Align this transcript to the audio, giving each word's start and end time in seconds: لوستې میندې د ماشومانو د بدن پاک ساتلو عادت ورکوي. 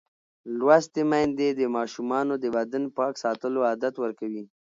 لوستې 0.57 1.01
میندې 1.11 1.49
د 1.59 1.61
ماشومانو 1.75 2.33
د 2.39 2.45
بدن 2.55 2.83
پاک 2.97 3.13
ساتلو 3.23 3.59
عادت 3.69 3.95
ورکوي. 3.99 4.43